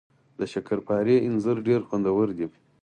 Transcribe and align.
د 0.39 0.41
شکرپارې 0.53 1.15
انځر 1.27 1.57
ډیر 1.67 1.81
خوندور 1.87 2.27
وي 2.37 2.47